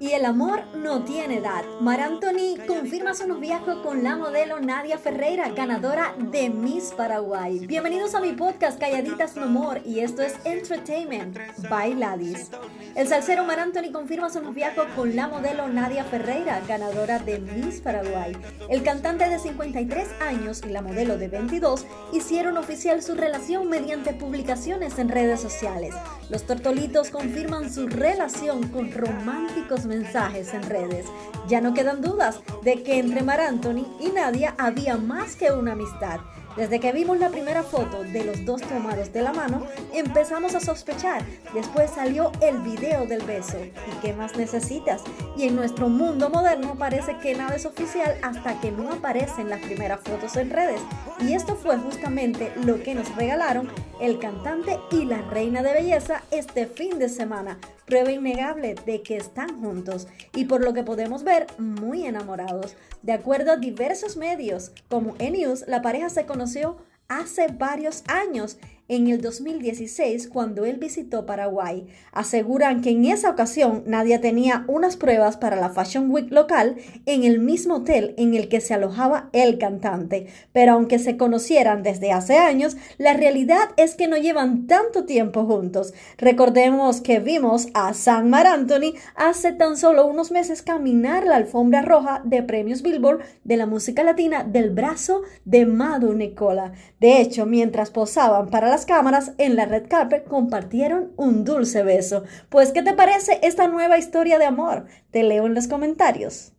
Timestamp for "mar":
1.78-2.00, 13.44-13.60, 33.22-33.40, 88.28-88.48